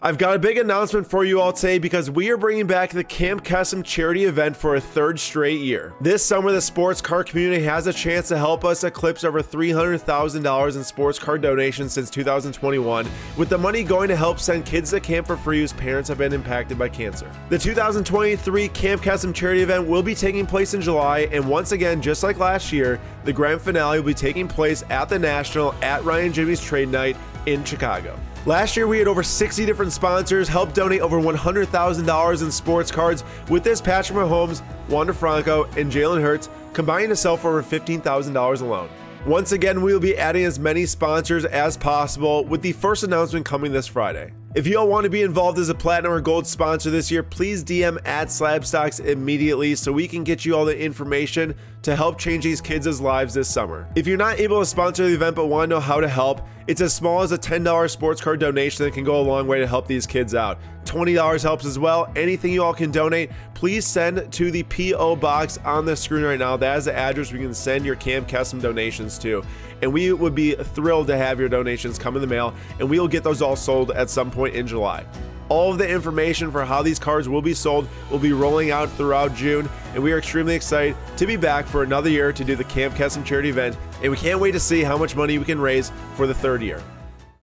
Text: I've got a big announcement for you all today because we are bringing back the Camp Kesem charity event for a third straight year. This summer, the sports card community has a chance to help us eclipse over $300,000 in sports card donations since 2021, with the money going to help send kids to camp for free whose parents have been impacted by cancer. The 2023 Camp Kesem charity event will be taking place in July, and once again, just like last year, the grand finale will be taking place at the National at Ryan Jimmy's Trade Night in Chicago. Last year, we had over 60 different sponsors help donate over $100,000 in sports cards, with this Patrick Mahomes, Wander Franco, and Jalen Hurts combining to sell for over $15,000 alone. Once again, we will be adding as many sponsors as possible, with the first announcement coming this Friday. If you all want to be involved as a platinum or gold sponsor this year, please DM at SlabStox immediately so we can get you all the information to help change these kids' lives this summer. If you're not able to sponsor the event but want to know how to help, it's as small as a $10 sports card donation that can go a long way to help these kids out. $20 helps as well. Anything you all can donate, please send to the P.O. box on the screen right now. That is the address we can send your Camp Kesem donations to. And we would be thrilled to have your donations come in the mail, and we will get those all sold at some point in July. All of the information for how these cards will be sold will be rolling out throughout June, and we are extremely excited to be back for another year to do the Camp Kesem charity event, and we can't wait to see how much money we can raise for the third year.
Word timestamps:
I've 0.00 0.16
got 0.16 0.36
a 0.36 0.38
big 0.38 0.58
announcement 0.58 1.10
for 1.10 1.24
you 1.24 1.40
all 1.40 1.52
today 1.52 1.80
because 1.80 2.08
we 2.08 2.30
are 2.30 2.36
bringing 2.36 2.68
back 2.68 2.90
the 2.90 3.02
Camp 3.02 3.42
Kesem 3.42 3.82
charity 3.82 4.26
event 4.26 4.56
for 4.56 4.76
a 4.76 4.80
third 4.80 5.18
straight 5.18 5.58
year. 5.58 5.92
This 6.00 6.24
summer, 6.24 6.52
the 6.52 6.60
sports 6.60 7.00
card 7.00 7.26
community 7.26 7.64
has 7.64 7.88
a 7.88 7.92
chance 7.92 8.28
to 8.28 8.38
help 8.38 8.64
us 8.64 8.84
eclipse 8.84 9.24
over 9.24 9.42
$300,000 9.42 10.76
in 10.76 10.84
sports 10.84 11.18
card 11.18 11.42
donations 11.42 11.94
since 11.94 12.10
2021, 12.10 13.08
with 13.36 13.48
the 13.48 13.58
money 13.58 13.82
going 13.82 14.06
to 14.06 14.14
help 14.14 14.38
send 14.38 14.64
kids 14.64 14.90
to 14.90 15.00
camp 15.00 15.26
for 15.26 15.36
free 15.36 15.58
whose 15.58 15.72
parents 15.72 16.08
have 16.08 16.18
been 16.18 16.32
impacted 16.32 16.78
by 16.78 16.88
cancer. 16.88 17.28
The 17.48 17.58
2023 17.58 18.68
Camp 18.68 19.02
Kesem 19.02 19.34
charity 19.34 19.62
event 19.62 19.88
will 19.88 20.04
be 20.04 20.14
taking 20.14 20.46
place 20.46 20.74
in 20.74 20.80
July, 20.80 21.28
and 21.32 21.44
once 21.44 21.72
again, 21.72 22.00
just 22.00 22.22
like 22.22 22.38
last 22.38 22.72
year, 22.72 23.00
the 23.24 23.32
grand 23.32 23.60
finale 23.60 23.98
will 23.98 24.06
be 24.06 24.14
taking 24.14 24.46
place 24.46 24.84
at 24.90 25.08
the 25.08 25.18
National 25.18 25.74
at 25.82 26.04
Ryan 26.04 26.32
Jimmy's 26.32 26.62
Trade 26.62 26.88
Night 26.88 27.16
in 27.52 27.64
Chicago. 27.64 28.18
Last 28.46 28.76
year, 28.76 28.86
we 28.86 28.98
had 28.98 29.08
over 29.08 29.22
60 29.22 29.66
different 29.66 29.92
sponsors 29.92 30.48
help 30.48 30.72
donate 30.72 31.00
over 31.00 31.20
$100,000 31.20 32.42
in 32.42 32.50
sports 32.50 32.90
cards, 32.90 33.24
with 33.48 33.64
this 33.64 33.80
Patrick 33.80 34.18
Mahomes, 34.18 34.62
Wander 34.88 35.12
Franco, 35.12 35.64
and 35.76 35.92
Jalen 35.92 36.22
Hurts 36.22 36.48
combining 36.72 37.08
to 37.08 37.16
sell 37.16 37.36
for 37.36 37.48
over 37.48 37.62
$15,000 37.62 38.60
alone. 38.60 38.88
Once 39.26 39.52
again, 39.52 39.82
we 39.82 39.92
will 39.92 40.00
be 40.00 40.16
adding 40.16 40.44
as 40.44 40.58
many 40.58 40.86
sponsors 40.86 41.44
as 41.44 41.76
possible, 41.76 42.44
with 42.44 42.62
the 42.62 42.72
first 42.72 43.02
announcement 43.02 43.44
coming 43.44 43.72
this 43.72 43.86
Friday. 43.86 44.32
If 44.54 44.66
you 44.66 44.78
all 44.78 44.88
want 44.88 45.04
to 45.04 45.10
be 45.10 45.20
involved 45.20 45.58
as 45.58 45.68
a 45.68 45.74
platinum 45.74 46.10
or 46.10 46.22
gold 46.22 46.46
sponsor 46.46 46.88
this 46.88 47.10
year, 47.10 47.22
please 47.22 47.62
DM 47.62 47.98
at 48.06 48.28
SlabStox 48.28 49.04
immediately 49.04 49.74
so 49.74 49.92
we 49.92 50.08
can 50.08 50.24
get 50.24 50.46
you 50.46 50.56
all 50.56 50.64
the 50.64 50.76
information 50.76 51.54
to 51.82 51.94
help 51.94 52.18
change 52.18 52.44
these 52.44 52.62
kids' 52.62 52.98
lives 52.98 53.34
this 53.34 53.46
summer. 53.46 53.86
If 53.94 54.06
you're 54.06 54.16
not 54.16 54.40
able 54.40 54.60
to 54.60 54.66
sponsor 54.66 55.06
the 55.06 55.14
event 55.14 55.36
but 55.36 55.46
want 55.46 55.68
to 55.68 55.76
know 55.76 55.80
how 55.80 56.00
to 56.00 56.08
help, 56.08 56.40
it's 56.66 56.80
as 56.80 56.94
small 56.94 57.22
as 57.22 57.32
a 57.32 57.38
$10 57.38 57.90
sports 57.90 58.22
card 58.22 58.40
donation 58.40 58.84
that 58.84 58.94
can 58.94 59.04
go 59.04 59.20
a 59.20 59.22
long 59.22 59.46
way 59.46 59.58
to 59.58 59.66
help 59.66 59.86
these 59.86 60.06
kids 60.06 60.34
out. 60.34 60.58
$20 60.84 61.42
helps 61.42 61.66
as 61.66 61.78
well. 61.78 62.10
Anything 62.16 62.52
you 62.52 62.62
all 62.62 62.74
can 62.74 62.90
donate, 62.90 63.30
please 63.54 63.86
send 63.86 64.32
to 64.32 64.50
the 64.50 64.62
P.O. 64.64 65.16
box 65.16 65.58
on 65.58 65.84
the 65.84 65.94
screen 65.94 66.24
right 66.24 66.38
now. 66.38 66.56
That 66.56 66.78
is 66.78 66.86
the 66.86 66.94
address 66.94 67.32
we 67.32 67.38
can 67.38 67.52
send 67.54 67.84
your 67.84 67.96
Camp 67.96 68.28
Kesem 68.28 68.60
donations 68.60 69.18
to. 69.18 69.42
And 69.82 69.92
we 69.92 70.12
would 70.12 70.34
be 70.34 70.54
thrilled 70.54 71.06
to 71.06 71.16
have 71.16 71.38
your 71.38 71.48
donations 71.48 71.98
come 71.98 72.16
in 72.16 72.20
the 72.20 72.26
mail, 72.26 72.54
and 72.80 72.88
we 72.88 72.98
will 72.98 73.08
get 73.08 73.22
those 73.22 73.42
all 73.42 73.56
sold 73.56 73.92
at 73.92 74.10
some 74.10 74.30
point 74.30 74.37
in 74.46 74.66
July. 74.66 75.04
All 75.48 75.72
of 75.72 75.78
the 75.78 75.88
information 75.88 76.50
for 76.52 76.64
how 76.64 76.82
these 76.82 76.98
cards 76.98 77.28
will 77.28 77.42
be 77.42 77.54
sold 77.54 77.88
will 78.10 78.18
be 78.18 78.32
rolling 78.32 78.70
out 78.70 78.90
throughout 78.92 79.34
June, 79.34 79.68
and 79.94 80.02
we 80.02 80.12
are 80.12 80.18
extremely 80.18 80.54
excited 80.54 80.96
to 81.16 81.26
be 81.26 81.36
back 81.36 81.66
for 81.66 81.82
another 81.82 82.10
year 82.10 82.32
to 82.32 82.44
do 82.44 82.54
the 82.54 82.64
Camp 82.64 82.94
Kesem 82.94 83.24
charity 83.24 83.48
event, 83.48 83.76
and 84.02 84.10
we 84.10 84.16
can't 84.16 84.40
wait 84.40 84.52
to 84.52 84.60
see 84.60 84.82
how 84.82 84.98
much 84.98 85.16
money 85.16 85.38
we 85.38 85.44
can 85.44 85.60
raise 85.60 85.90
for 86.16 86.26
the 86.26 86.34
third 86.34 86.62
year. 86.62 86.82